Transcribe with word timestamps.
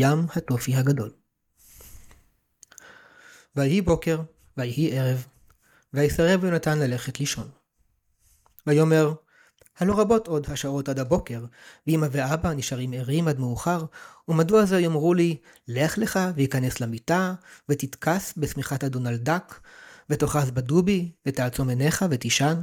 ים 0.00 0.26
הטופי 0.36 0.76
הגדול. 0.76 1.10
ויהי 3.56 3.80
בוקר, 3.80 4.20
ויהי 4.56 4.98
ערב, 4.98 5.26
ויסרב 5.94 6.44
יונתן 6.44 6.78
ללכת 6.78 7.20
לישון. 7.20 7.48
ויאמר, 8.66 9.14
הלא 9.78 10.00
רבות 10.00 10.28
עוד 10.28 10.46
השעות 10.50 10.88
עד 10.88 10.98
הבוקר, 10.98 11.44
ואמא 11.86 12.06
ואבא 12.10 12.52
נשארים 12.52 12.92
ערים 12.92 13.28
עד 13.28 13.38
מאוחר, 13.38 13.84
ומדוע 14.28 14.64
זה 14.64 14.80
יאמרו 14.80 15.14
לי, 15.14 15.36
לך 15.68 15.98
לך 15.98 16.18
ויכנס 16.34 16.80
למיטה, 16.80 17.34
ותתכס 17.68 18.34
בשמיכת 18.36 18.84
הדונלדק, 18.84 19.60
ותאחז 20.10 20.50
בדובי, 20.50 21.12
ותעצום 21.26 21.68
עיניך 21.68 22.04
ותישן? 22.10 22.60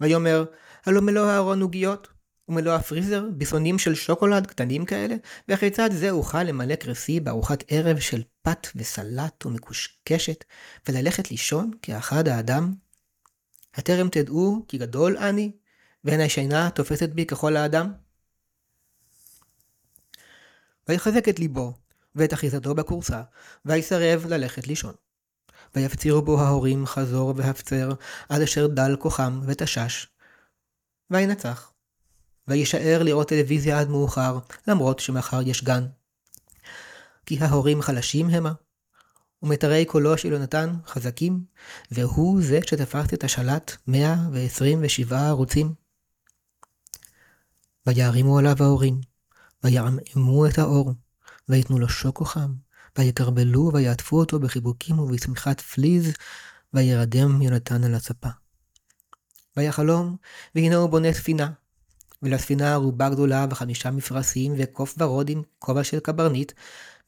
ויאמר, 0.00 0.44
הלא 0.86 1.00
מלוא 1.00 1.26
הארון 1.26 1.62
עוגיות, 1.62 2.08
ומלוא 2.48 2.74
הפריזר 2.74 3.24
ביסונים 3.32 3.78
של 3.78 3.94
שוקולד 3.94 4.46
קטנים 4.46 4.84
כאלה, 4.84 5.14
וכיצד 5.48 5.90
זה 5.92 6.10
אוכל 6.10 6.42
למלא 6.42 6.74
קרסי 6.74 7.20
בארוחת 7.20 7.64
ערב 7.68 7.98
של 7.98 8.22
פת 8.42 8.66
וסלט 8.76 9.46
ומקושקשת, 9.46 10.44
וללכת 10.88 11.30
לישון 11.30 11.70
כאחד 11.82 12.28
האדם? 12.28 12.74
הטרם 13.74 14.08
תדעו 14.08 14.64
כי 14.68 14.78
גדול 14.78 15.16
אני, 15.16 15.52
ואין 16.04 16.20
השינה 16.20 16.70
תופסת 16.70 17.08
בי 17.08 17.26
ככל 17.26 17.56
האדם? 17.56 17.92
ויחזק 20.88 21.28
את 21.28 21.38
ליבו, 21.38 21.72
ואת 22.14 22.32
אחיזתו 22.32 22.74
בכורסה, 22.74 23.22
ויסרב 23.64 24.26
ללכת 24.26 24.66
לישון. 24.66 24.94
ויפצירו 25.74 26.22
בו 26.22 26.40
ההורים 26.40 26.86
חזור 26.86 27.34
והפצר, 27.36 27.90
עד 28.28 28.42
אשר 28.42 28.66
דל 28.66 28.96
כוחם 28.98 29.40
ותשש. 29.46 30.06
וינצח. 31.10 31.72
ויישאר 32.48 33.02
לראות 33.02 33.28
טלוויזיה 33.28 33.80
עד 33.80 33.88
מאוחר, 33.88 34.38
למרות 34.66 34.98
שמחר 34.98 35.40
יש 35.42 35.64
גן. 35.64 35.86
כי 37.26 37.38
ההורים 37.40 37.82
חלשים 37.82 38.30
המה, 38.30 38.52
ומתרי 39.42 39.84
קולו 39.84 40.18
של 40.18 40.32
יונתן 40.32 40.74
חזקים, 40.86 41.44
והוא 41.90 42.42
זה 42.42 42.60
שתפס 42.66 43.14
את 43.14 43.24
השלט 43.24 43.76
127 43.86 45.28
ערוצים. 45.28 45.74
ויערימו 47.86 48.38
עליו 48.38 48.56
ההורים, 48.60 49.00
ויעמעמו 49.64 50.46
את 50.46 50.58
האור, 50.58 50.92
ויתנו 51.48 51.78
לו 51.78 51.88
שוקו 51.88 52.24
חם, 52.24 52.54
ויקרבלו 52.98 53.70
ויעטפו 53.74 54.18
אותו 54.18 54.40
בחיבוקים 54.40 54.98
ובצמיחת 54.98 55.60
פליז, 55.60 56.12
וירדם 56.74 57.42
יונתן 57.42 57.84
על 57.84 57.94
הספה. 57.94 58.28
ויחלום, 59.56 60.16
והנה 60.54 60.76
הוא 60.76 60.90
בונה 60.90 61.12
ספינה, 61.12 61.50
ולספינה 62.22 62.72
ארובה 62.72 63.08
גדולה 63.08 63.46
וחמישה 63.50 63.90
מפרשים 63.90 64.54
וקוף 64.58 64.94
ורוד 64.98 65.28
עם 65.28 65.42
כובע 65.58 65.84
של 65.84 66.00
קברניט, 66.00 66.52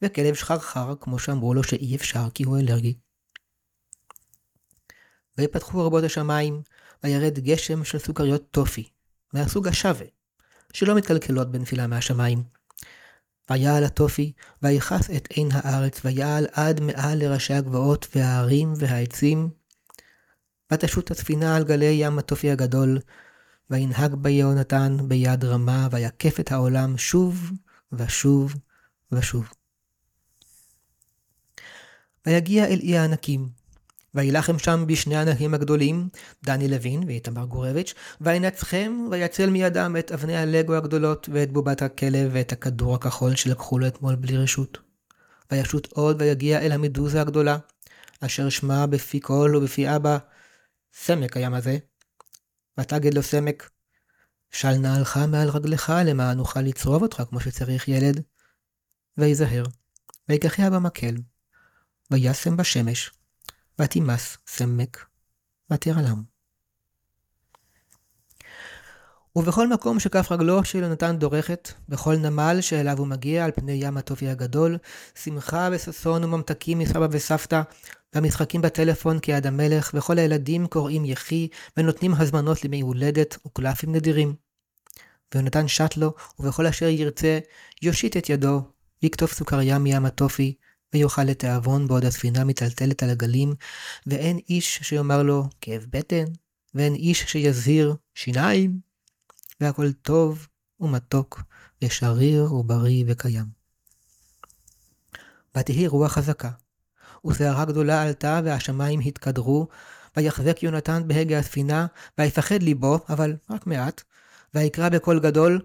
וכלב 0.01 0.35
שחרחר, 0.35 0.93
כמו 0.99 1.19
שאמרו 1.19 1.53
לו 1.53 1.63
שאי 1.63 1.95
אפשר 1.95 2.29
כי 2.33 2.43
הוא 2.43 2.57
אלרגי. 2.57 2.93
ויפתחו 5.37 5.85
ארובות 5.85 6.03
השמיים, 6.03 6.61
וירד 7.03 7.39
גשם 7.39 7.83
של 7.83 7.99
סוכריות 7.99 8.51
טופי, 8.51 8.89
מהסוג 9.33 9.67
השווה, 9.67 10.05
שלא 10.73 10.95
מתקלקלות 10.95 11.51
בנפילה 11.51 11.87
מהשמיים. 11.87 12.43
ויעל 13.49 13.83
הטופי, 13.83 14.31
ויכס 14.61 15.09
את 15.09 15.27
עין 15.27 15.49
הארץ, 15.51 16.01
ויעל 16.05 16.47
עד 16.51 16.79
מעל 16.79 17.17
לראשי 17.17 17.53
הגבעות 17.53 18.07
וההרים 18.15 18.73
והעצים. 18.75 19.49
ותשוט 20.73 21.11
הספינה 21.11 21.55
על 21.55 21.63
גלי 21.63 21.85
ים 21.85 22.19
הטופי 22.19 22.51
הגדול, 22.51 22.99
וינהג 23.71 24.15
בה 24.15 24.29
יהונתן 24.29 24.97
ביד 25.07 25.45
רמה, 25.45 25.87
ויקף 25.91 26.39
את 26.39 26.51
העולם 26.51 26.97
שוב 26.97 27.51
ושוב 27.93 28.55
ושוב. 29.11 29.49
ויגיע 32.25 32.65
אל 32.65 32.79
אי 32.83 32.97
הענקים, 32.97 33.49
וילחם 34.15 34.59
שם 34.59 34.83
בשני 34.87 35.17
הנהים 35.17 35.53
הגדולים, 35.53 36.09
דני 36.43 36.67
לוין 36.67 37.03
ואיתמר 37.07 37.45
גורביץ', 37.45 37.93
וינצחם 38.21 39.07
ויצל 39.11 39.49
מידם 39.49 39.95
את 39.99 40.11
אבני 40.11 40.37
הלגו 40.37 40.75
הגדולות, 40.75 41.29
ואת 41.31 41.51
בובת 41.51 41.81
הכלב, 41.81 42.29
ואת 42.33 42.51
הכדור 42.51 42.95
הכחול 42.95 43.35
שלקחו 43.35 43.79
לו 43.79 43.87
אתמול 43.87 44.15
בלי 44.15 44.37
רשות. 44.37 44.77
וישוט 45.51 45.87
עוד 45.91 46.21
ויגיע 46.21 46.59
אל 46.59 46.71
המדוזה 46.71 47.21
הגדולה, 47.21 47.57
אשר 48.21 48.49
שמה 48.49 48.87
בפי 48.87 49.19
קול 49.19 49.55
ובפי 49.55 49.95
אבא, 49.95 50.17
סמק 50.93 51.37
הים 51.37 51.53
הזה. 51.53 51.77
ותגד 52.81 53.13
לו 53.13 53.23
סמק, 53.23 53.69
של 54.51 54.71
נעלך 54.71 55.19
מעל 55.27 55.49
רגלך 55.49 55.93
למען 56.05 56.37
נוכל 56.37 56.61
לצרוב 56.61 57.01
אותך 57.01 57.23
כמו 57.29 57.39
שצריך 57.39 57.87
ילד. 57.87 58.21
ויזהר, 59.17 59.63
ויקחיה 60.29 60.69
במקל, 60.69 61.15
וישם 62.11 62.57
בשמש, 62.57 63.11
ותימס 63.79 64.37
סמק, 64.47 65.05
ותרעלם. 65.71 66.23
ובכל 69.35 69.67
מקום 69.67 69.99
שכף 69.99 70.31
רגלו 70.31 70.63
של 70.63 70.79
יונתן 70.79 71.17
דורכת, 71.19 71.71
בכל 71.89 72.15
נמל 72.15 72.57
שאליו 72.61 72.97
הוא 72.97 73.07
מגיע 73.07 73.45
על 73.45 73.51
פני 73.51 73.71
ים 73.71 73.97
הטובי 73.97 74.29
הגדול, 74.29 74.77
שמחה 75.15 75.69
וששון 75.71 76.23
וממתקים 76.23 76.79
מסבא 76.79 77.07
וסבתא, 77.11 77.61
והמשחקים 78.13 78.61
בטלפון 78.61 79.19
כיד 79.19 79.47
המלך, 79.47 79.91
וכל 79.93 80.19
הילדים 80.19 80.67
קוראים 80.67 81.05
יחי, 81.05 81.47
ונותנים 81.77 82.13
הזמנות 82.13 82.63
לימי 82.63 82.81
הולדת 82.81 83.37
וקלפים 83.45 83.95
נדירים. 83.95 84.35
ויונתן 85.33 85.67
שט 85.67 85.97
לו, 85.97 86.13
ובכל 86.39 86.67
אשר 86.67 86.87
ירצה, 86.87 87.39
יושיט 87.81 88.17
את 88.17 88.29
ידו, 88.29 88.61
יקטוף 89.03 89.33
סוכריה 89.33 89.79
מים 89.79 90.05
הטופי, 90.05 90.55
ויאכל 90.93 91.23
לתיאבון 91.23 91.87
בעוד 91.87 92.05
הספינה 92.05 92.43
מיטלטלת 92.43 93.03
על 93.03 93.09
הגלים, 93.09 93.53
ואין 94.07 94.39
איש 94.49 94.79
שיאמר 94.81 95.23
לו 95.23 95.43
כאב 95.61 95.85
בטן, 95.89 96.25
ואין 96.73 96.95
איש 96.95 97.23
שיזהיר 97.23 97.95
שיניים, 98.15 98.79
והכל 99.61 99.91
טוב 99.91 100.47
ומתוק, 100.79 101.41
ושריר 101.81 102.53
ובריא 102.53 103.03
וקיים. 103.07 103.45
ותהי 105.57 105.87
רוח 105.87 106.11
חזקה, 106.11 106.49
וסערה 107.25 107.65
גדולה 107.65 108.03
עלתה, 108.03 108.41
והשמיים 108.43 108.99
התקדרו, 108.99 109.67
ויחזק 110.17 110.63
יונתן 110.63 111.03
בהגה 111.07 111.39
הספינה, 111.39 111.87
ויפחד 112.17 112.63
ליבו, 112.63 112.99
אבל 113.09 113.35
רק 113.49 113.67
מעט, 113.67 114.01
ויקרא 114.53 114.89
בקול 114.89 115.19
גדול, 115.19 115.61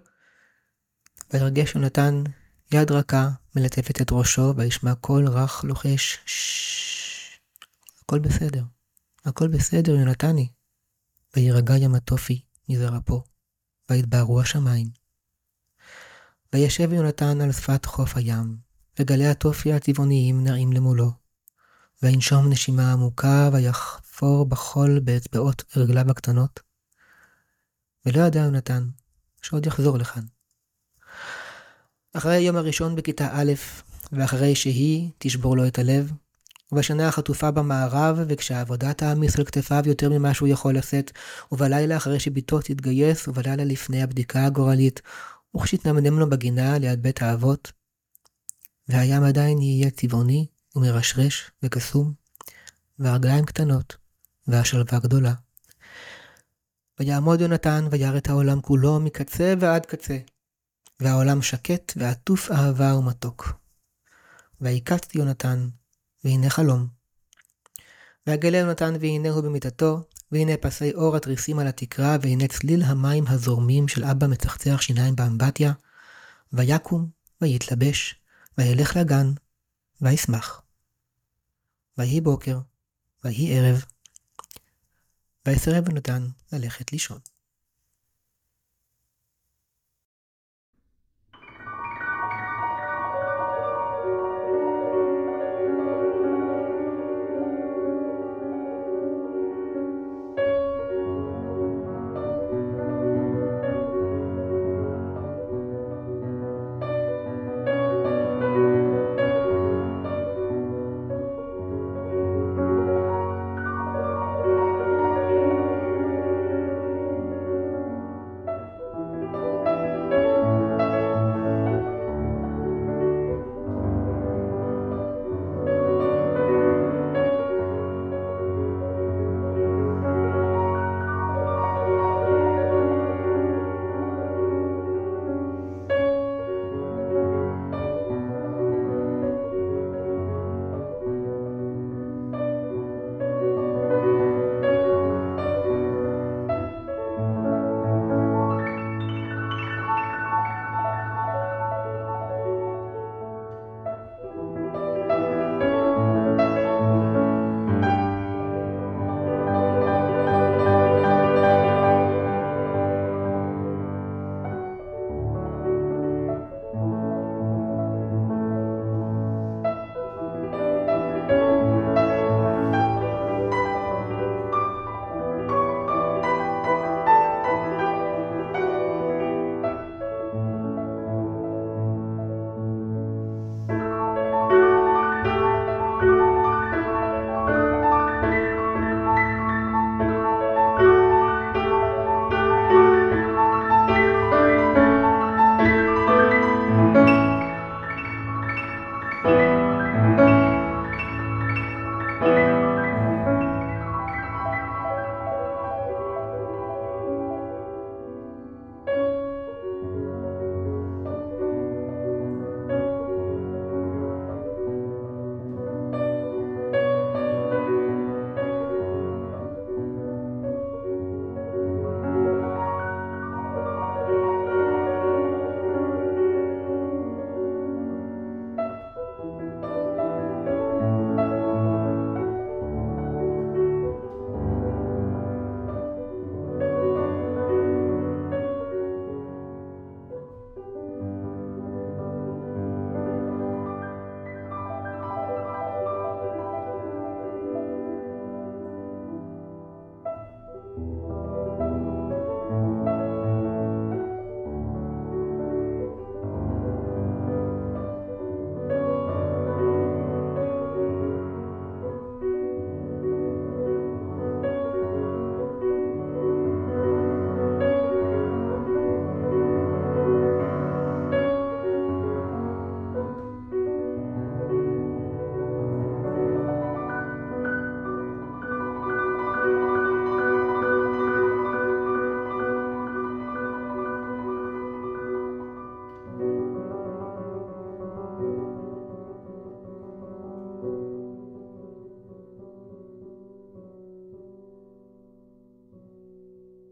וירגש 1.33 1.75
יונתן 1.75 2.23
יד 2.73 2.91
רכה 2.91 3.29
מלטפת 3.57 4.01
את 4.01 4.13
ראשו, 4.13 4.55
וישמע 4.57 4.95
קול 4.95 5.29
רך 5.29 5.65
לוחש, 5.65 6.19
הכל 8.03 8.19
בסדר, 8.19 8.63
הכל 9.25 9.49
בסדר, 9.49 9.95
יונתני. 9.95 10.49
וירגע 11.37 11.77
ים 11.77 11.95
התופי 11.95 12.41
מזרעפו, 12.69 13.23
ויתבהרו 13.91 14.41
השמיים. 14.41 14.87
וישב 16.53 16.93
יונתן 16.93 17.41
על 17.41 17.53
שפת 17.53 17.85
חוף 17.85 18.17
הים, 18.17 18.57
וגלי 18.99 19.27
התופי 19.27 19.73
הצבעוניים 19.73 20.45
נראים 20.45 20.73
למולו. 20.73 21.26
וינשום 22.03 22.51
נשימה 22.51 22.93
עמוקה, 22.93 23.51
ויחפור 23.53 24.47
בחול 24.47 25.01
באצבעות 25.01 25.65
רגליו 25.77 26.11
הקטנות. 26.11 26.61
ולא 28.07 28.21
ידע 28.21 28.41
יונתן 28.41 28.87
שעוד 29.43 29.67
יחזור 29.67 29.99
לכאן. 29.99 30.23
אחרי 32.13 32.35
היום 32.35 32.57
הראשון 32.57 32.97
בכיתה 32.97 33.29
א', 33.33 33.53
ואחרי 34.13 34.55
שהיא 34.55 35.11
תשבור 35.19 35.57
לו 35.57 35.67
את 35.67 35.79
הלב, 35.79 36.13
ובשנה 36.73 37.09
החטופה 37.09 37.51
במערב, 37.51 38.19
וכשהעבודה 38.29 38.93
תעמיס 38.93 39.39
על 39.39 39.45
כתפיו 39.45 39.83
יותר 39.87 40.11
ממה 40.11 40.35
שהוא 40.35 40.49
יכול 40.49 40.77
לשאת, 40.77 41.13
ובלילה 41.53 41.97
אחרי 41.97 42.21
שבתו 42.21 42.61
תתגייס, 42.61 43.29
ובלילה 43.29 43.65
לפני 43.65 44.03
הבדיקה 44.03 44.47
הגורלית, 44.47 45.03
וכשתנמנם 45.57 46.19
לו 46.19 46.31
בגינה 46.31 46.79
ליד 46.79 47.03
בית 47.03 47.23
האבות, 47.23 47.73
והים 48.89 49.23
עדיין 49.25 49.59
יהיה 49.59 49.91
צבעוני 49.91 50.47
ומרשרש 50.77 51.51
וקסום, 51.63 52.13
והרגליים 52.99 53.45
קטנות, 53.45 53.97
והשלווה 54.47 54.99
גדולה. 54.99 55.35
ויעמוד 57.01 57.41
יונתן 57.41 57.89
וירא 57.91 58.19
את 58.19 58.29
העולם 58.29 58.61
כולו 58.61 59.01
מקצה 59.01 59.55
ועד 59.61 59.87
קצה, 59.87 60.19
והעולם 61.01 61.43
שקט 61.43 61.93
ועטוף 61.97 62.51
אהבה 62.51 62.95
ומתוק. 62.95 63.53
ויקץ 64.61 65.15
יונתן, 65.15 65.69
והנה 66.25 66.51
חלום. 66.51 66.87
ויגלה 68.27 68.59
יונתן 68.59 68.95
והנה 69.01 69.31
הוא 69.31 69.43
במיטתו, 69.43 70.01
והנה 70.33 70.57
פסי 70.57 70.95
אור 70.95 71.17
התריסים 71.17 71.59
על 71.59 71.67
התקרה, 71.67 72.17
והנה 72.23 72.49
צליל 72.49 72.83
המים 72.83 73.25
הזורמים 73.27 73.89
של 73.89 74.05
אבא 74.05 74.27
מצחצח 74.27 74.81
שיניים 74.81 75.17
באמבטיה, 75.17 75.73
ויקום, 76.53 77.09
ויתלבש, 77.41 78.21
וילך 78.59 78.97
לגן, 78.97 79.33
וישמח. 80.01 80.66
ויהי 81.99 82.21
בוקר, 82.21 82.59
ויהי 83.25 83.59
ערב, 83.59 83.85
ויסרב 85.47 85.89
יונתן 85.89 86.27
ללכת 86.53 86.93
לישון. 86.93 87.19